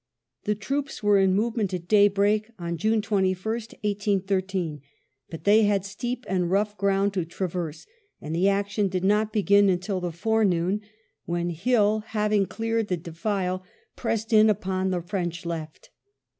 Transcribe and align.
The 0.45 0.55
troops 0.55 1.03
were 1.03 1.19
in 1.19 1.35
movement 1.35 1.75
at 1.75 1.87
daybreak 1.87 2.49
on 2.57 2.75
June 2.75 3.03
21st) 3.03 3.75
1813, 3.83 4.81
but 5.29 5.43
they 5.43 5.61
had 5.61 5.85
steep 5.85 6.25
and 6.27 6.49
rough 6.49 6.75
ground 6.75 7.13
to 7.13 7.23
traverse, 7.23 7.85
and 8.19 8.33
the 8.35 8.49
action 8.49 8.87
did 8.87 9.03
not 9.03 9.31
begin 9.31 9.69
until 9.69 10.01
the 10.01 10.11
forenoon, 10.11 10.81
when 11.25 11.51
Hill, 11.51 11.99
having 11.99 12.47
cleared 12.47 12.87
the 12.87 12.97
defile, 12.97 13.63
pressed 13.95 14.33
in 14.33 14.49
upon 14.49 14.89
the 14.89 15.01
French 15.03 15.45
left. 15.45 15.91